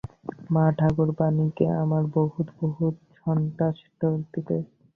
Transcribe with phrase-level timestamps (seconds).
[0.49, 4.57] মা ঠাকুরাণীকে আমার বহুত বহুত সাষ্টাঙ্গ দিবে।